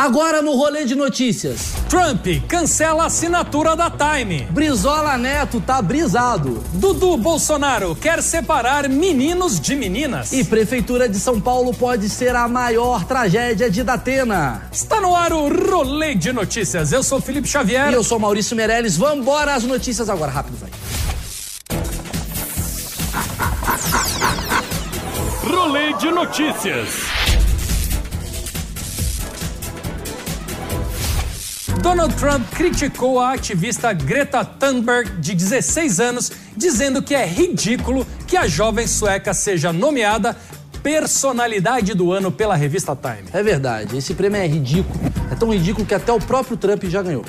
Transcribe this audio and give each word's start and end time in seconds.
Agora 0.00 0.40
no 0.40 0.56
rolê 0.56 0.86
de 0.86 0.94
notícias. 0.94 1.74
Trump 1.86 2.26
cancela 2.48 3.02
a 3.02 3.06
assinatura 3.06 3.76
da 3.76 3.90
Time. 3.90 4.48
Brizola 4.50 5.18
Neto 5.18 5.60
tá 5.60 5.82
brisado. 5.82 6.64
Dudu 6.72 7.18
Bolsonaro 7.18 7.94
quer 7.94 8.22
separar 8.22 8.88
meninos 8.88 9.60
de 9.60 9.76
meninas. 9.76 10.32
E 10.32 10.42
Prefeitura 10.42 11.06
de 11.06 11.20
São 11.20 11.38
Paulo 11.38 11.74
pode 11.74 12.08
ser 12.08 12.34
a 12.34 12.48
maior 12.48 13.04
tragédia 13.04 13.70
de 13.70 13.82
Datena. 13.82 14.62
Está 14.72 15.02
no 15.02 15.14
ar 15.14 15.34
o 15.34 15.50
rolê 15.70 16.14
de 16.14 16.32
notícias. 16.32 16.92
Eu 16.92 17.02
sou 17.02 17.20
Felipe 17.20 17.46
Xavier. 17.46 17.90
E 17.90 17.94
eu 17.94 18.02
sou 18.02 18.18
Maurício 18.18 18.56
Meirelles. 18.56 18.96
Vambora 18.96 19.54
as 19.54 19.64
notícias 19.64 20.08
agora. 20.08 20.32
Rápido, 20.32 20.56
vai. 20.56 20.70
Rolê 25.44 25.92
de 25.98 26.10
notícias. 26.10 27.19
Donald 31.82 32.14
Trump 32.16 32.46
criticou 32.50 33.18
a 33.18 33.32
ativista 33.32 33.90
Greta 33.94 34.44
Thunberg, 34.44 35.12
de 35.18 35.34
16 35.34 35.98
anos, 35.98 36.30
dizendo 36.54 37.02
que 37.02 37.14
é 37.14 37.26
ridículo 37.26 38.06
que 38.26 38.36
a 38.36 38.46
jovem 38.46 38.86
sueca 38.86 39.32
seja 39.32 39.72
nomeada 39.72 40.36
personalidade 40.82 41.94
do 41.94 42.12
ano 42.12 42.30
pela 42.30 42.54
revista 42.54 42.94
Time. 42.94 43.28
É 43.32 43.42
verdade, 43.42 43.96
esse 43.96 44.12
prêmio 44.12 44.38
é 44.38 44.46
ridículo. 44.46 45.00
É 45.32 45.34
tão 45.34 45.52
ridículo 45.52 45.86
que 45.86 45.94
até 45.94 46.12
o 46.12 46.20
próprio 46.20 46.56
Trump 46.56 46.84
já 46.84 47.02
ganhou. 47.02 47.24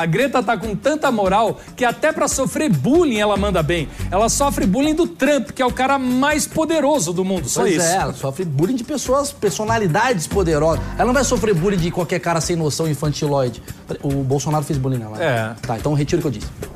A 0.00 0.06
Greta 0.06 0.42
tá 0.42 0.56
com 0.56 0.74
tanta 0.74 1.10
moral 1.12 1.60
que 1.76 1.84
até 1.84 2.10
para 2.10 2.26
sofrer 2.26 2.70
bullying 2.70 3.18
ela 3.18 3.36
manda 3.36 3.62
bem. 3.62 3.86
Ela 4.10 4.30
sofre 4.30 4.64
bullying 4.64 4.94
do 4.94 5.06
Trump, 5.06 5.50
que 5.50 5.60
é 5.60 5.66
o 5.66 5.72
cara 5.72 5.98
mais 5.98 6.46
poderoso 6.46 7.12
do 7.12 7.22
mundo. 7.22 7.46
Só 7.46 7.60
pois 7.60 7.74
isso. 7.74 7.84
é, 7.84 7.96
ela 7.96 8.14
sofre 8.14 8.46
bullying 8.46 8.76
de 8.76 8.84
pessoas, 8.84 9.30
personalidades 9.30 10.26
poderosas. 10.26 10.82
Ela 10.96 11.04
não 11.04 11.12
vai 11.12 11.24
sofrer 11.24 11.54
bullying 11.54 11.76
de 11.76 11.90
qualquer 11.90 12.18
cara 12.18 12.40
sem 12.40 12.56
noção 12.56 12.88
infantiloide. 12.88 13.62
O 14.02 14.24
Bolsonaro 14.24 14.64
fez 14.64 14.78
bullying 14.78 14.98
nela. 14.98 15.22
É. 15.22 15.54
Tá, 15.66 15.76
então 15.76 15.92
retiro 15.92 16.20
o 16.20 16.22
que 16.22 16.28
eu 16.28 16.40
disse. 16.40 16.69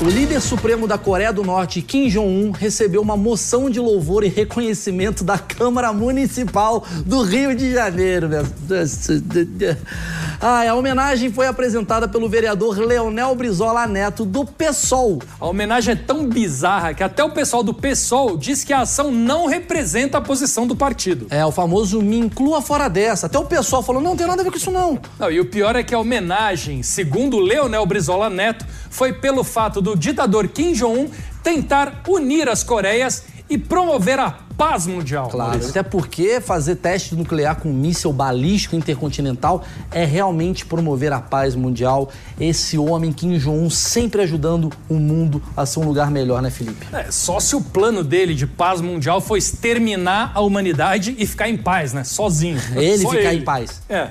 O 0.00 0.06
líder 0.06 0.40
supremo 0.40 0.88
da 0.88 0.98
Coreia 0.98 1.32
do 1.32 1.44
Norte, 1.44 1.80
Kim 1.80 2.08
Jong-un, 2.08 2.50
recebeu 2.50 3.00
uma 3.00 3.16
moção 3.16 3.70
de 3.70 3.78
louvor 3.78 4.24
e 4.24 4.28
reconhecimento 4.28 5.22
da 5.22 5.38
Câmara 5.38 5.92
Municipal 5.92 6.84
do 7.06 7.22
Rio 7.22 7.54
de 7.54 7.72
Janeiro. 7.72 8.28
Ah, 10.40 10.68
a 10.68 10.74
homenagem 10.74 11.32
foi 11.32 11.46
apresentada 11.46 12.08
pelo 12.08 12.28
vereador 12.28 12.76
Leonel 12.76 13.34
Brizola 13.36 13.86
Neto, 13.86 14.24
do 14.24 14.44
PSOL. 14.44 15.22
A 15.38 15.46
homenagem 15.46 15.92
é 15.92 15.96
tão 15.96 16.28
bizarra 16.28 16.92
que 16.92 17.04
até 17.04 17.22
o 17.22 17.30
pessoal 17.30 17.62
do 17.62 17.72
PSOL 17.72 18.36
diz 18.36 18.64
que 18.64 18.72
a 18.72 18.80
ação 18.80 19.12
não 19.12 19.46
representa 19.46 20.18
a 20.18 20.20
posição 20.20 20.66
do 20.66 20.74
partido. 20.74 21.28
É, 21.30 21.46
o 21.46 21.52
famoso 21.52 22.02
me 22.02 22.18
inclua 22.18 22.60
fora 22.60 22.88
dessa. 22.88 23.26
Até 23.26 23.38
o 23.38 23.44
pessoal 23.44 23.82
falou, 23.82 24.02
não, 24.02 24.10
não 24.10 24.16
tem 24.16 24.26
nada 24.26 24.42
a 24.42 24.44
ver 24.44 24.50
com 24.50 24.56
isso 24.56 24.72
não. 24.72 24.98
Não, 25.18 25.30
e 25.30 25.38
o 25.40 25.46
pior 25.46 25.76
é 25.76 25.84
que 25.84 25.94
a 25.94 25.98
homenagem, 25.98 26.82
segundo 26.82 27.38
Leonel 27.38 27.86
Brizola 27.86 28.28
Neto, 28.28 28.66
foi 28.94 29.12
pelo 29.12 29.42
fato 29.42 29.82
do 29.82 29.96
ditador 29.96 30.46
Kim 30.46 30.72
Jong-un 30.72 31.10
tentar 31.42 32.02
unir 32.06 32.48
as 32.48 32.62
Coreias 32.62 33.24
e 33.50 33.58
promover 33.58 34.20
a 34.20 34.30
paz 34.56 34.86
mundial. 34.86 35.28
Claro, 35.28 35.50
Maurício. 35.50 35.70
até 35.70 35.82
porque 35.82 36.40
fazer 36.40 36.76
teste 36.76 37.16
nuclear 37.16 37.56
com 37.56 37.72
míssil 37.72 38.12
balístico 38.12 38.76
intercontinental 38.76 39.64
é 39.90 40.04
realmente 40.04 40.64
promover 40.64 41.12
a 41.12 41.20
paz 41.20 41.56
mundial. 41.56 42.08
Esse 42.38 42.78
homem, 42.78 43.12
Kim 43.12 43.36
Jong-un, 43.36 43.68
sempre 43.68 44.22
ajudando 44.22 44.70
o 44.88 44.94
mundo 44.94 45.42
a 45.56 45.66
ser 45.66 45.80
um 45.80 45.86
lugar 45.86 46.08
melhor, 46.08 46.40
né, 46.40 46.50
Felipe? 46.50 46.86
É, 46.92 47.10
só 47.10 47.40
se 47.40 47.56
o 47.56 47.60
plano 47.60 48.04
dele 48.04 48.32
de 48.32 48.46
paz 48.46 48.80
mundial 48.80 49.20
foi 49.20 49.40
exterminar 49.40 50.30
a 50.34 50.40
humanidade 50.40 51.16
e 51.18 51.26
ficar 51.26 51.48
em 51.48 51.56
paz, 51.56 51.92
né? 51.92 52.04
Sozinho. 52.04 52.60
Ele 52.76 53.02
Só 53.02 53.10
ficar 53.10 53.34
em 53.34 53.42
paz. 53.42 53.82
É. 53.88 54.08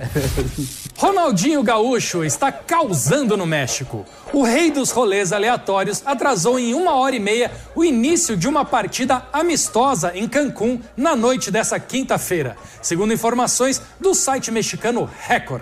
Ronaldinho 0.97 1.63
Gaúcho 1.63 2.23
está 2.23 2.51
causando 2.51 3.35
no 3.35 3.45
México. 3.45 4.05
O 4.33 4.41
rei 4.41 4.71
dos 4.71 4.89
rolês 4.89 5.31
aleatórios 5.31 6.01
atrasou 6.03 6.57
em 6.57 6.73
uma 6.73 6.95
hora 6.95 7.15
e 7.15 7.19
meia 7.19 7.51
o 7.75 7.85
início 7.85 8.35
de 8.35 8.47
uma 8.47 8.65
partida 8.65 9.27
amistosa 9.31 10.11
em 10.15 10.27
Cancún 10.27 10.79
na 10.97 11.15
noite 11.15 11.51
dessa 11.51 11.79
quinta-feira, 11.79 12.57
segundo 12.81 13.13
informações 13.13 13.79
do 13.99 14.15
site 14.15 14.49
mexicano 14.49 15.07
Record. 15.27 15.61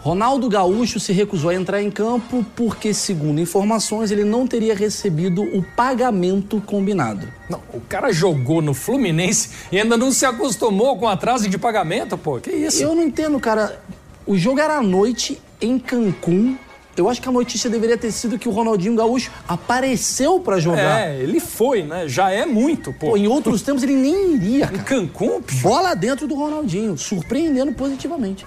Ronaldo 0.00 0.48
Gaúcho 0.48 0.98
se 0.98 1.12
recusou 1.12 1.50
a 1.50 1.54
entrar 1.54 1.80
em 1.80 1.92
campo 1.92 2.44
porque, 2.56 2.92
segundo 2.92 3.40
informações, 3.40 4.10
ele 4.10 4.24
não 4.24 4.48
teria 4.48 4.74
recebido 4.74 5.42
o 5.42 5.62
pagamento 5.76 6.60
combinado. 6.60 7.28
Não, 7.48 7.62
o 7.72 7.80
cara 7.80 8.12
jogou 8.12 8.60
no 8.60 8.74
Fluminense 8.74 9.50
e 9.70 9.78
ainda 9.78 9.96
não 9.96 10.10
se 10.10 10.26
acostumou 10.26 10.98
com 10.98 11.06
atraso 11.06 11.48
de 11.48 11.56
pagamento, 11.56 12.18
pô. 12.18 12.40
Que 12.40 12.50
isso? 12.50 12.82
Eu 12.82 12.96
não 12.96 13.02
entendo, 13.04 13.38
cara. 13.38 13.80
O 14.26 14.36
jogo 14.36 14.58
era 14.58 14.78
à 14.78 14.82
noite 14.82 15.40
em 15.60 15.78
Cancún. 15.78 16.56
Eu 17.00 17.08
acho 17.08 17.20
que 17.22 17.28
a 17.28 17.32
notícia 17.32 17.70
deveria 17.70 17.96
ter 17.96 18.10
sido 18.12 18.38
que 18.38 18.48
o 18.48 18.52
Ronaldinho 18.52 18.94
Gaúcho 18.94 19.30
apareceu 19.46 20.40
pra 20.40 20.58
jogar. 20.58 21.08
É, 21.08 21.20
ele 21.20 21.40
foi, 21.40 21.82
né? 21.82 22.08
Já 22.08 22.30
é 22.30 22.44
muito, 22.44 22.92
pô. 22.92 23.10
Pô, 23.10 23.16
em 23.16 23.26
outros 23.26 23.62
tempos 23.62 23.82
ele 23.82 23.94
nem 23.94 24.34
iria, 24.34 24.64
Em 24.64 24.68
cara. 24.68 24.82
Cancún, 24.82 25.40
bicho. 25.40 25.62
Bola 25.62 25.94
dentro 25.94 26.26
do 26.26 26.34
Ronaldinho, 26.34 26.96
surpreendendo 26.96 27.72
positivamente. 27.72 28.44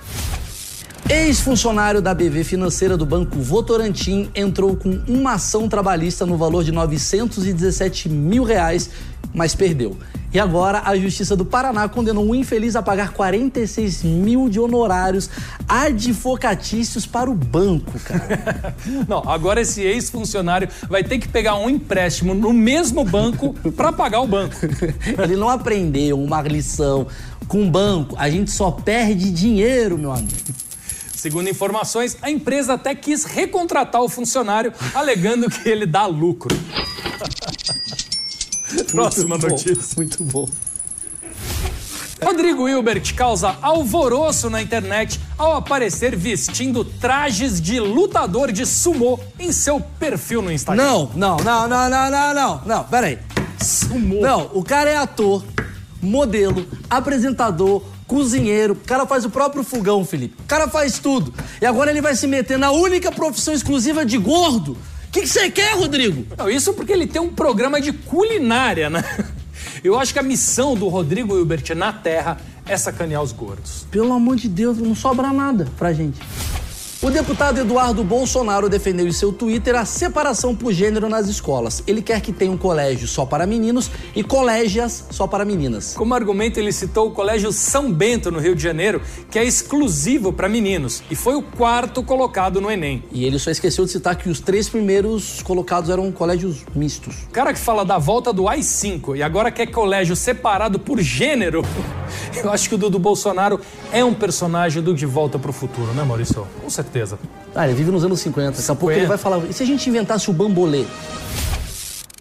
Ex-funcionário 1.10 2.02
da 2.02 2.14
BV 2.14 2.44
Financeira 2.46 2.96
do 2.96 3.06
Banco 3.06 3.38
Votorantim 3.38 4.30
entrou 4.34 4.78
com 4.78 4.90
uma 5.08 5.34
ação 5.34 5.68
trabalhista 5.68 6.26
no 6.26 6.38
valor 6.38 6.64
de 6.64 6.72
917 6.72 8.08
mil 8.08 8.44
reais, 8.44 8.90
mas 9.34 9.56
perdeu. 9.56 9.98
E 10.34 10.40
agora 10.40 10.82
a 10.86 10.96
Justiça 10.96 11.36
do 11.36 11.44
Paraná 11.44 11.90
condenou 11.90 12.30
o 12.30 12.34
infeliz 12.34 12.76
a 12.78 12.82
pagar 12.82 13.12
46 13.12 14.04
mil 14.04 14.48
de 14.48 14.60
honorários 14.60 15.30
advocatícios 15.68 17.06
para 17.06 17.30
o 17.30 17.34
banco, 17.34 18.00
cara. 18.00 18.74
Não, 19.08 19.30
agora 19.30 19.60
esse 19.60 19.82
ex-funcionário 19.82 20.70
vai 20.90 21.04
ter 21.04 21.20
que 21.20 21.28
pegar 21.28 21.56
um 21.56 21.70
empréstimo 21.70 22.34
no 22.34 22.54
mesmo 22.54 23.04
banco 23.04 23.54
pra 23.76 23.92
pagar 23.92 24.22
o 24.22 24.28
banco. 24.28 24.56
Ele 25.22 25.36
não 25.36 25.50
aprendeu 25.50 26.22
uma 26.22 26.42
lição 26.42 27.08
com 27.48 27.68
o 27.68 27.70
banco. 27.70 28.16
A 28.18 28.30
gente 28.30 28.52
só 28.52 28.72
perde 28.72 29.32
dinheiro, 29.32 29.98
meu 29.98 30.12
amigo. 30.14 30.32
Segundo 31.14 31.50
informações, 31.50 32.18
a 32.22 32.32
empresa 32.32 32.74
até 32.74 32.96
quis 32.96 33.26
recontratar 33.26 34.02
o 34.02 34.10
funcionário, 34.10 34.74
alegando 34.92 35.50
que 35.52 35.70
ele 35.70 35.86
dá 35.86 36.08
lucro. 36.08 36.58
Próxima 38.92 39.38
Muito 39.38 39.48
bom, 39.48 39.54
notícia. 39.54 39.96
Muito 39.96 40.24
bom. 40.24 40.50
Rodrigo 42.24 42.70
Hilbert 42.70 43.16
causa 43.16 43.58
alvoroço 43.62 44.48
na 44.48 44.62
internet 44.62 45.20
ao 45.38 45.56
aparecer 45.56 46.16
vestindo 46.16 46.86
trajes 46.86 47.60
de 47.60 47.80
lutador 47.80 48.52
de 48.52 48.64
sumô 48.64 49.20
em 49.40 49.52
seu 49.52 49.80
perfil 49.80 50.42
no 50.42 50.52
Instagram. 50.52 50.84
Não, 50.84 51.12
não, 51.16 51.38
não, 51.38 51.68
não, 51.68 51.90
não, 51.90 52.12
não, 52.12 52.34
não, 52.34 52.62
não, 52.64 52.84
peraí. 52.84 53.18
Sumô. 53.60 54.22
Não, 54.22 54.52
o 54.54 54.64
cara 54.64 54.90
é 54.90 54.98
ator, 54.98 55.44
modelo, 56.00 56.68
apresentador, 56.88 57.84
cozinheiro. 58.06 58.74
O 58.74 58.88
cara 58.88 59.08
faz 59.08 59.26
o 59.26 59.30
próprio 59.30 59.64
fogão, 59.64 60.06
Felipe. 60.06 60.36
O 60.44 60.48
cara 60.48 60.68
faz 60.68 61.00
tudo. 61.00 61.34
E 61.60 61.66
agora 61.66 61.90
ele 61.90 62.02
vai 62.02 62.14
se 62.16 62.28
meter 62.28 62.58
na 62.58 62.70
única 62.70 63.12
profissão 63.12 63.54
exclusiva 63.54 64.06
de 64.06 64.18
gordo. 64.18 64.78
O 65.12 65.14
que 65.14 65.24
que 65.24 65.28
você 65.28 65.52
quer, 65.52 65.76
Rodrigo? 65.76 66.26
Não, 66.38 66.50
isso 66.50 66.74
porque 66.74 66.94
ele 66.94 67.06
tem 67.06 67.22
um 67.22 67.34
programa 67.34 67.82
de 67.82 67.92
culinária, 67.92 68.90
né? 68.90 69.04
Eu 69.84 70.00
acho 70.00 70.14
que 70.14 70.20
a 70.20 70.24
missão 70.24 70.74
do 70.74 70.88
Rodrigo 70.88 71.38
Hilbert 71.38 71.76
na 71.76 71.92
Terra 71.92 72.38
é 72.66 72.78
sacanear 72.78 73.22
os 73.22 73.34
gordos. 73.34 73.86
Pelo 73.92 74.14
amor 74.14 74.38
de 74.38 74.48
Deus, 74.48 74.78
não 74.78 74.96
sobra 74.96 75.34
nada 75.34 75.68
pra 75.78 75.92
gente. 75.92 76.18
O 77.04 77.10
deputado 77.10 77.60
Eduardo 77.60 78.04
Bolsonaro 78.04 78.70
defendeu 78.70 79.08
em 79.08 79.12
seu 79.12 79.34
Twitter 79.34 79.74
a 79.74 79.86
separação 79.86 80.56
por 80.56 80.72
gênero 80.72 81.10
nas 81.10 81.28
escolas. 81.28 81.82
Ele 81.88 82.00
quer 82.00 82.22
que 82.22 82.32
tenha 82.32 82.52
um 82.52 82.58
colégio 82.58 83.08
só 83.08 83.26
para 83.26 83.48
meninos 83.48 83.90
e 84.16 84.24
colégias 84.24 85.08
só 85.10 85.26
para 85.26 85.44
meninas. 85.44 85.96
Como 85.96 86.14
argumento, 86.14 86.60
ele 86.60 86.72
citou 86.72 87.08
o 87.08 87.12
Colégio 87.12 87.52
São 87.52 87.92
Bento, 87.92 88.30
no 88.30 88.38
Rio 88.38 88.56
de 88.56 88.62
Janeiro, 88.62 89.02
que 89.32 89.40
é 89.40 89.44
exclusivo 89.44 90.32
para 90.32 90.48
meninos 90.48 91.02
e 91.10 91.16
foi 91.16 91.34
o 91.34 91.42
quarto 91.42 92.04
colocado 92.04 92.62
no 92.62 92.70
Enem. 92.70 93.04
E 93.12 93.26
ele 93.26 93.40
só 93.40 93.50
esqueceu 93.50 93.84
de 93.84 93.90
citar 93.90 94.16
que 94.16 94.30
os 94.30 94.40
três 94.40 94.70
primeiros 94.70 95.42
colocados 95.42 95.90
eram 95.90 96.12
colégios 96.12 96.58
mistos. 96.76 97.24
O 97.24 97.32
cara 97.32 97.52
que 97.52 97.60
fala 97.60 97.84
da 97.84 97.98
volta 97.98 98.32
do 98.32 98.48
AI-5 98.48 99.18
e 99.18 99.24
agora 99.24 99.50
quer 99.50 99.66
colégio 99.72 100.16
separado 100.16 100.78
por 100.78 101.02
gênero, 101.02 101.64
eu 102.40 102.52
acho 102.52 102.70
que 102.70 102.76
o 102.76 102.78
Dudu 102.78 103.00
Bolsonaro 103.00 103.60
é 103.92 104.04
um 104.04 104.14
personagem 104.14 104.82
do 104.82 104.94
De 104.94 105.06
Volta 105.06 105.38
para 105.38 105.50
o 105.50 105.54
Futuro, 105.54 105.94
né, 105.94 106.04
Maurício? 106.04 106.48
Com 106.62 106.70
certeza. 106.70 107.20
Ah, 107.56 107.66
ele 107.66 107.76
vive 107.76 107.92
nos 107.92 108.04
anos 108.04 108.20
50. 108.20 108.58
Daqui 108.58 108.72
a 108.72 108.76
pouco 108.76 108.92
ele 108.92 109.06
vai 109.06 109.18
falar. 109.18 109.40
E 109.50 109.54
se 109.54 109.64
a 109.64 109.66
gente 109.66 109.90
inventasse 109.90 110.30
o 110.30 110.34
bambolê? 110.34 110.86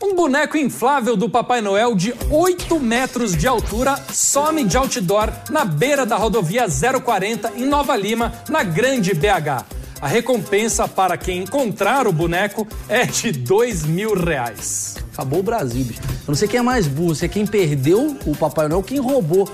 Um 0.03 0.15
boneco 0.15 0.57
inflável 0.57 1.17
do 1.17 1.29
Papai 1.29 1.61
Noel 1.61 1.95
de 1.95 2.15
8 2.31 2.81
metros 2.81 3.37
de 3.37 3.47
altura 3.47 3.97
some 4.13 4.65
de 4.65 4.77
outdoor 4.77 5.31
na 5.51 5.65
beira 5.65 6.07
da 6.07 6.17
rodovia 6.17 6.67
040 6.69 7.53
em 7.57 7.67
Nova 7.67 7.97
Lima, 7.97 8.33
na 8.49 8.63
Grande 8.63 9.15
BH. 9.15 9.65
A 10.01 10.09
recompensa 10.09 10.89
para 10.89 11.19
quem 11.19 11.43
encontrar 11.43 12.07
o 12.07 12.13
boneco 12.13 12.67
é 12.89 13.05
de 13.05 13.31
2 13.31 13.85
mil 13.85 14.15
reais. 14.15 14.97
Acabou 15.13 15.41
o 15.41 15.43
Brasil, 15.43 15.85
bicho. 15.85 16.01
Eu 16.03 16.29
não 16.29 16.35
sei 16.35 16.49
quem 16.49 16.61
é 16.61 16.63
mais 16.63 16.87
burro, 16.87 17.15
se 17.15 17.27
é 17.27 17.29
quem 17.29 17.47
perdeu 17.47 18.17
o 18.25 18.35
Papai 18.35 18.67
Noel 18.69 18.83
quem 18.83 18.99
roubou 18.99 19.47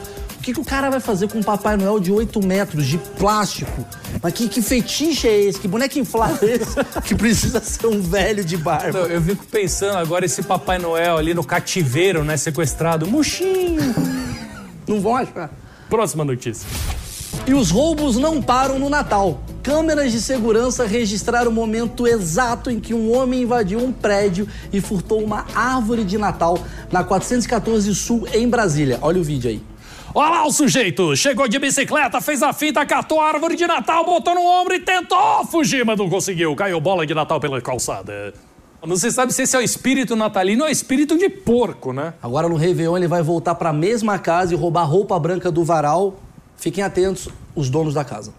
que, 0.47 0.55
que 0.55 0.61
o 0.61 0.65
cara 0.65 0.89
vai 0.91 1.01
fazer 1.01 1.29
com 1.29 1.39
um 1.39 1.43
Papai 1.43 1.77
Noel 1.77 1.99
de 1.99 2.13
8 2.13 2.41
metros, 2.47 2.87
de 2.87 2.99
plástico? 2.99 3.85
Mas 4.23 4.33
que, 4.33 4.49
que 4.49 4.63
fetiche 4.63 5.27
é 5.27 5.41
esse? 5.41 5.59
Que 5.59 5.67
boneco 5.67 5.99
inflável 5.99 6.49
é 6.49 6.53
esse? 6.53 6.77
que 7.03 7.17
precisa 7.17 7.61
ser 7.61 7.89
um 7.89 8.01
velho 8.01 8.45
de 8.45 8.57
barba. 8.57 9.01
Não, 9.01 9.07
eu 9.07 9.21
fico 9.21 9.45
pensando 9.47 9.99
agora 9.99 10.25
esse 10.25 10.45
Papai 10.45 10.79
Noel 10.79 11.17
ali 11.17 11.35
no 11.35 11.43
cativeiro, 11.43 12.23
né? 12.23 12.37
Sequestrado. 12.37 13.09
Murchinho. 13.09 13.93
Não 14.87 15.01
vão 15.01 15.17
achar. 15.17 15.51
Próxima 15.91 16.25
notícia. 16.25 16.69
E 17.45 17.53
os 17.53 17.73
roubos 17.73 18.17
não 18.17 18.41
param 18.41 18.79
no 18.79 18.89
Natal. 18.89 19.41
Câmeras 19.65 20.13
de 20.13 20.21
segurança 20.21 20.87
registraram 20.87 21.51
o 21.51 21.55
momento 21.55 22.07
exato 22.07 22.71
em 22.71 22.79
que 22.79 22.95
um 22.95 23.13
homem 23.13 23.43
invadiu 23.43 23.81
um 23.81 23.91
prédio 23.91 24.47
e 24.73 24.81
furtou 24.81 25.25
uma 25.25 25.45
árvore 25.57 26.05
de 26.05 26.17
Natal 26.17 26.57
na 26.93 27.03
414 27.03 27.93
Sul, 27.97 28.29
em 28.33 28.49
Brasília. 28.49 29.01
Olha 29.03 29.21
o 29.21 29.25
vídeo 29.25 29.51
aí. 29.51 29.76
Olha 30.19 30.31
lá 30.31 30.47
o 30.47 30.51
sujeito, 30.51 31.15
chegou 31.15 31.47
de 31.47 31.59
bicicleta, 31.59 32.23
fez 32.23 32.43
a 32.43 32.51
fita, 32.51 32.87
catou 32.87 33.21
a 33.21 33.29
árvore 33.29 33.55
de 33.55 33.67
Natal, 33.67 34.03
botou 34.03 34.35
no 34.35 34.41
ombro 34.41 34.75
e 34.75 34.81
tentou 34.81 35.45
fugir, 35.45 35.85
mas 35.85 35.99
não 35.99 36.09
conseguiu. 36.09 36.57
Caiu 36.57 36.81
bola 36.81 37.07
de 37.07 37.13
Natal 37.13 37.39
pela 37.39 37.61
calçada. 37.61 38.33
Não 38.83 38.97
se 38.97 39.13
sabe 39.13 39.31
se 39.35 39.43
esse 39.43 39.55
é 39.55 39.59
o 39.59 39.63
espírito 39.63 40.17
natalino 40.17 40.63
ou 40.63 40.69
é 40.71 40.73
espírito 40.73 41.19
de 41.19 41.29
porco, 41.29 41.93
né? 41.93 42.15
Agora 42.23 42.49
no 42.49 42.57
Réveillon 42.57 42.97
ele 42.97 43.07
vai 43.07 43.21
voltar 43.21 43.57
para 43.57 43.69
a 43.69 43.73
mesma 43.75 44.19
casa 44.19 44.55
e 44.55 44.57
roubar 44.57 44.85
a 44.85 44.85
roupa 44.85 45.19
branca 45.19 45.53
do 45.53 45.63
varal. 45.63 46.17
Fiquem 46.57 46.83
atentos, 46.83 47.29
os 47.55 47.69
donos 47.69 47.93
da 47.93 48.03
casa. 48.03 48.33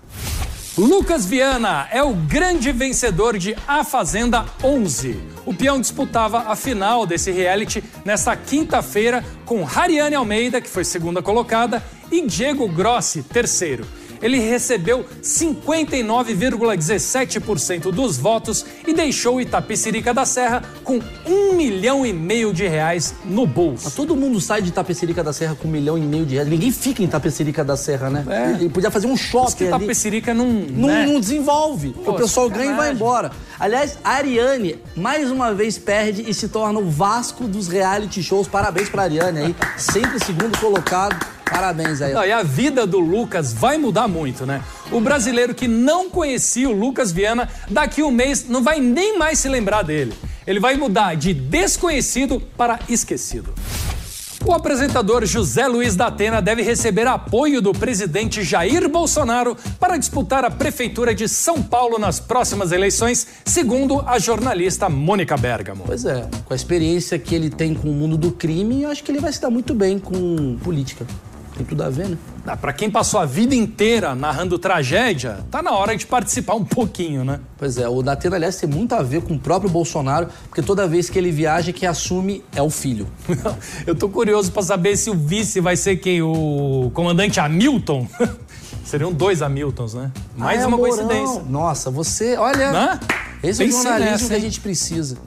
Lucas 0.77 1.25
Viana 1.25 1.87
é 1.91 2.03
o 2.03 2.13
grande 2.13 2.71
vencedor 2.71 3.35
de 3.35 3.55
A 3.67 3.83
Fazenda 3.83 4.45
11. 4.63 5.19
O 5.43 5.51
peão 5.51 5.81
disputava 5.81 6.51
a 6.51 6.55
final 6.55 7.03
desse 7.03 7.31
reality 7.31 7.83
nesta 8.05 8.37
quinta-feira 8.37 9.25
com 9.43 9.67
Hariane 9.67 10.13
Almeida, 10.13 10.61
que 10.61 10.69
foi 10.69 10.83
segunda 10.83 11.19
colocada, 11.19 11.83
e 12.11 12.21
Diego 12.27 12.67
Grossi, 12.67 13.23
terceiro 13.23 13.87
ele 14.21 14.39
recebeu 14.39 15.05
59,17% 15.21 17.91
dos 17.91 18.17
votos 18.17 18.65
e 18.85 18.93
deixou 18.93 19.39
Itapecerica 19.41 20.13
da 20.13 20.25
Serra 20.25 20.61
com 20.83 20.99
um 21.25 21.53
milhão 21.53 22.05
e 22.05 22.11
meio 22.13 22.53
de 22.53 22.67
reais 22.67 23.15
no 23.25 23.45
bolso. 23.45 23.83
Mas 23.85 23.95
todo 23.95 24.15
mundo 24.15 24.41
sai 24.41 24.61
de 24.61 24.69
Itapecerica 24.69 25.23
da 25.23 25.33
Serra 25.33 25.55
com 25.55 25.67
um 25.67 25.71
milhão 25.71 25.97
e 25.97 26.01
meio 26.01 26.25
de 26.25 26.35
reais. 26.35 26.49
Ninguém 26.49 26.71
fica 26.71 27.01
em 27.01 27.05
Itapecerica 27.05 27.63
da 27.63 27.77
Serra, 27.77 28.09
né? 28.09 28.25
É. 28.29 28.51
Ele 28.59 28.69
podia 28.69 28.91
fazer 28.91 29.07
um 29.07 29.17
shopping 29.17 29.65
ali. 29.65 29.75
Itapecerica 29.75 30.33
não, 30.33 30.47
não, 30.47 30.87
né? 30.87 31.05
não 31.05 31.19
desenvolve. 31.19 31.89
Pô, 31.89 32.11
o 32.11 32.15
pessoal 32.15 32.49
ganha 32.49 32.71
e 32.71 32.75
vai 32.75 32.91
embora. 32.91 33.31
Aliás, 33.59 33.97
a 34.03 34.11
Ariane 34.11 34.79
mais 34.95 35.31
uma 35.31 35.53
vez 35.53 35.77
perde 35.77 36.23
e 36.27 36.33
se 36.33 36.47
torna 36.47 36.79
o 36.79 36.89
Vasco 36.89 37.47
dos 37.47 37.67
reality 37.67 38.21
shows. 38.21 38.47
Parabéns 38.47 38.89
pra 38.89 39.03
Ariane 39.03 39.39
aí, 39.39 39.55
sempre 39.77 40.23
segundo 40.23 40.57
colocado. 40.59 41.36
Parabéns 41.49 42.01
aí. 42.01 42.13
Não, 42.13 42.25
e 42.25 42.31
a 42.31 42.43
vida 42.43 42.85
do 42.85 42.99
Lucas 42.99 43.53
vai 43.53 43.77
mudar 43.77 44.07
muito, 44.07 44.45
né? 44.45 44.61
O 44.91 45.01
brasileiro 45.01 45.53
que 45.55 45.67
não 45.67 46.09
conhecia 46.09 46.69
o 46.69 46.73
Lucas 46.73 47.11
Viana, 47.11 47.49
daqui 47.69 48.03
um 48.03 48.11
mês 48.11 48.47
não 48.47 48.63
vai 48.63 48.79
nem 48.79 49.17
mais 49.17 49.39
se 49.39 49.49
lembrar 49.49 49.83
dele. 49.83 50.13
Ele 50.45 50.59
vai 50.59 50.77
mudar 50.77 51.15
de 51.15 51.33
desconhecido 51.33 52.39
para 52.55 52.79
esquecido. 52.87 53.53
O 54.45 54.53
apresentador 54.53 55.25
José 55.25 55.67
Luiz 55.67 55.95
da 55.95 56.07
Atena 56.07 56.41
deve 56.41 56.61
receber 56.61 57.05
apoio 57.05 57.61
do 57.61 57.73
presidente 57.73 58.43
Jair 58.43 58.87
Bolsonaro 58.87 59.57
para 59.77 59.97
disputar 59.97 60.45
a 60.45 60.49
prefeitura 60.49 61.13
de 61.13 61.27
São 61.27 61.61
Paulo 61.61 61.99
nas 61.99 62.19
próximas 62.19 62.71
eleições, 62.71 63.27
segundo 63.43 63.99
a 64.07 64.17
jornalista 64.19 64.87
Mônica 64.87 65.35
Bergamo. 65.35 65.83
Pois 65.85 66.05
é, 66.05 66.29
com 66.45 66.53
a 66.53 66.55
experiência 66.55 67.19
que 67.19 67.35
ele 67.35 67.49
tem 67.49 67.73
com 67.73 67.89
o 67.89 67.93
mundo 67.93 68.15
do 68.15 68.31
crime, 68.31 68.85
acho 68.85 69.03
que 69.03 69.11
ele 69.11 69.19
vai 69.19 69.33
se 69.33 69.41
dar 69.41 69.49
muito 69.49 69.73
bem 69.73 69.99
com 69.99 70.57
política. 70.63 71.05
Tem 71.57 71.65
tudo 71.65 71.81
a 71.81 71.89
ver, 71.89 72.09
né? 72.09 72.17
Ah, 72.45 72.55
para 72.55 72.71
quem 72.71 72.89
passou 72.89 73.19
a 73.19 73.25
vida 73.25 73.55
inteira 73.55 74.13
narrando 74.13 74.59
tragédia, 74.59 75.39
tá 75.49 75.63
na 75.63 75.71
hora 75.71 75.97
de 75.97 76.05
participar 76.05 76.53
um 76.53 76.63
pouquinho, 76.63 77.25
né? 77.25 77.39
Pois 77.57 77.79
é, 77.79 77.89
o 77.89 78.03
Datena, 78.03 78.35
aliás, 78.35 78.57
tem 78.57 78.69
muito 78.69 78.93
a 78.93 79.01
ver 79.01 79.23
com 79.23 79.33
o 79.33 79.39
próprio 79.39 79.67
Bolsonaro, 79.67 80.27
porque 80.43 80.61
toda 80.61 80.87
vez 80.87 81.09
que 81.09 81.17
ele 81.17 81.31
viaja, 81.31 81.73
quem 81.73 81.89
assume 81.89 82.43
é 82.55 82.61
o 82.61 82.69
filho. 82.69 83.07
Eu 83.87 83.95
tô 83.95 84.07
curioso 84.07 84.51
para 84.51 84.61
saber 84.61 84.95
se 84.97 85.09
o 85.09 85.15
vice 85.15 85.59
vai 85.59 85.75
ser 85.75 85.97
quem? 85.97 86.21
O 86.21 86.91
comandante 86.93 87.39
Hamilton? 87.39 88.07
Seriam 88.85 89.11
dois 89.11 89.41
Hamiltons, 89.41 89.95
né? 89.95 90.11
Mais 90.37 90.59
ah, 90.59 90.63
é 90.63 90.67
uma 90.67 90.77
Mourão. 90.77 90.95
coincidência. 90.95 91.43
Nossa, 91.49 91.89
você, 91.89 92.37
olha. 92.37 92.71
Né? 92.71 92.99
Esse 93.43 93.63
é 93.63 93.67
o 93.67 93.71
jornalismo 93.71 94.11
nessa, 94.11 94.27
que 94.27 94.35
a 94.35 94.39
gente 94.39 94.59
precisa. 94.61 95.17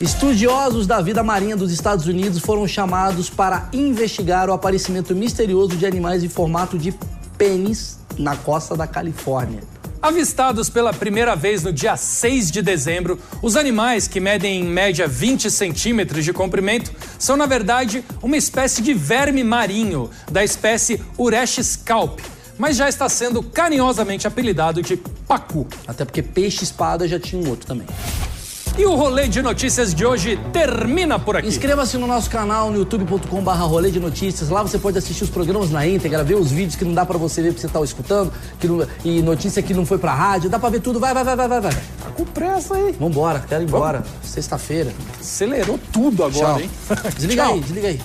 Estudiosos 0.00 0.86
da 0.86 1.02
vida 1.02 1.22
marinha 1.22 1.54
dos 1.54 1.70
Estados 1.70 2.06
Unidos 2.06 2.38
foram 2.38 2.66
chamados 2.66 3.28
para 3.28 3.68
investigar 3.70 4.48
o 4.48 4.52
aparecimento 4.54 5.14
misterioso 5.14 5.76
de 5.76 5.84
animais 5.84 6.24
em 6.24 6.28
formato 6.28 6.78
de 6.78 6.94
pênis 7.36 7.98
na 8.16 8.34
costa 8.34 8.74
da 8.74 8.86
Califórnia. 8.86 9.60
Avistados 10.00 10.70
pela 10.70 10.94
primeira 10.94 11.36
vez 11.36 11.62
no 11.62 11.70
dia 11.70 11.98
6 11.98 12.50
de 12.50 12.62
dezembro, 12.62 13.18
os 13.42 13.56
animais, 13.56 14.08
que 14.08 14.20
medem 14.20 14.62
em 14.62 14.64
média 14.64 15.06
20 15.06 15.50
centímetros 15.50 16.24
de 16.24 16.32
comprimento, 16.32 16.90
são 17.18 17.36
na 17.36 17.44
verdade 17.44 18.02
uma 18.22 18.38
espécie 18.38 18.80
de 18.80 18.94
verme 18.94 19.44
marinho 19.44 20.08
da 20.32 20.42
espécie 20.42 21.04
Urechis 21.18 21.76
calp, 21.76 22.20
mas 22.56 22.74
já 22.74 22.88
está 22.88 23.06
sendo 23.06 23.42
carinhosamente 23.42 24.26
apelidado 24.26 24.80
de 24.80 24.96
pacu. 25.28 25.66
Até 25.86 26.06
porque 26.06 26.22
peixe-espada 26.22 27.06
já 27.06 27.20
tinha 27.20 27.42
um 27.42 27.50
outro 27.50 27.66
também. 27.66 27.86
E 28.78 28.86
o 28.86 28.94
rolê 28.94 29.28
de 29.28 29.42
notícias 29.42 29.94
de 29.94 30.06
hoje 30.06 30.38
termina 30.52 31.18
por 31.18 31.36
aqui. 31.36 31.48
Inscreva-se 31.48 31.98
no 31.98 32.06
nosso 32.06 32.30
canal 32.30 32.70
no 32.70 32.78
youtube.com.br 32.78 33.50
rolê 33.50 33.90
de 33.90 34.00
notícias. 34.00 34.48
Lá 34.48 34.62
você 34.62 34.78
pode 34.78 34.96
assistir 34.96 35.24
os 35.24 35.30
programas 35.30 35.70
na 35.70 35.86
íntegra, 35.86 36.24
ver 36.24 36.36
os 36.36 36.50
vídeos 36.50 36.76
que 36.76 36.84
não 36.84 36.94
dá 36.94 37.04
para 37.04 37.18
você 37.18 37.42
ver 37.42 37.48
porque 37.48 37.60
você 37.60 37.68
tá 37.68 37.80
escutando, 37.82 38.32
que 38.58 38.66
não, 38.66 38.86
e 39.04 39.20
notícia 39.20 39.62
que 39.62 39.74
não 39.74 39.84
foi 39.84 39.98
pra 39.98 40.14
rádio. 40.14 40.48
Dá 40.48 40.58
pra 40.58 40.70
ver 40.70 40.80
tudo. 40.80 40.98
Vai, 40.98 41.12
vai, 41.12 41.24
vai, 41.24 41.36
vai, 41.36 41.48
vai. 41.48 41.60
vai. 41.60 41.72
Tá 41.72 42.10
com 42.14 42.24
pressa 42.24 42.76
aí. 42.76 42.92
Vambora, 42.98 43.44
quero 43.46 43.62
ir 43.62 43.66
embora. 43.66 44.02
Sexta-feira. 44.22 44.92
Acelerou 45.20 45.78
tudo 45.92 46.24
agora, 46.24 46.54
Tchau. 46.54 46.60
hein? 46.60 46.70
Desliga 47.16 47.46
aí, 47.46 47.60
desliga 47.60 47.88
aí. 47.88 48.00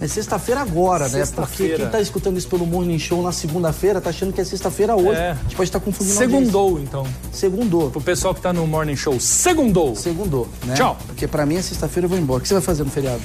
É 0.00 0.08
sexta-feira 0.08 0.60
agora, 0.60 1.08
né? 1.08 1.24
Porque 1.26 1.68
quem 1.70 1.88
tá 1.88 2.00
escutando 2.00 2.36
isso 2.36 2.48
pelo 2.48 2.66
Morning 2.66 2.98
Show 2.98 3.22
na 3.22 3.32
segunda-feira 3.32 4.00
tá 4.00 4.10
achando 4.10 4.32
que 4.32 4.40
é 4.40 4.44
sexta-feira 4.44 4.96
hoje. 4.96 5.20
É. 5.20 5.30
A 5.30 5.34
gente 5.34 5.56
pode 5.56 5.68
estar 5.68 5.78
tá 5.78 5.84
confundindo 5.84 6.16
Segundou, 6.16 6.80
então. 6.80 7.06
Segundou. 7.30 7.90
Pro 7.90 8.00
pessoal 8.00 8.34
que 8.34 8.40
tá 8.40 8.52
no 8.52 8.66
Morning 8.66 8.96
Show, 8.96 9.18
segundou. 9.20 9.57
Segundou, 9.96 10.48
né? 10.64 10.74
Tchau. 10.74 10.96
Porque 11.06 11.26
pra 11.26 11.44
mim 11.44 11.56
é 11.56 11.62
sexta-feira 11.62 12.06
eu 12.06 12.08
vou 12.08 12.18
embora. 12.18 12.38
O 12.38 12.42
que 12.42 12.48
você 12.48 12.54
vai 12.54 12.62
fazer 12.62 12.84
no 12.84 12.90
feriado? 12.90 13.20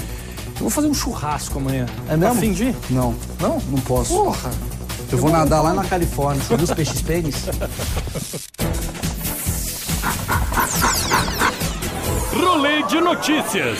Eu 0.56 0.62
vou 0.62 0.70
fazer 0.70 0.88
um 0.88 0.94
churrasco 0.94 1.60
amanhã. 1.60 1.86
É 2.10 2.18
mesmo? 2.18 2.36
Fim 2.36 2.54
de? 2.54 2.76
Não. 2.90 3.16
Não? 3.40 3.60
Não 3.70 3.80
posso. 3.80 4.14
Porra. 4.14 4.52
Eu, 5.12 5.18
vou 5.18 5.30
nadar 5.30 5.62
lá 5.62 5.74
na 5.74 5.84
Califórnia. 5.84 6.44
Você 6.44 6.56
viu 6.56 6.64
os 6.64 6.72
peixes 6.74 7.02
pênis? 7.02 7.36
Rolê 12.34 12.84
de 12.84 13.00
notícias. 13.00 13.80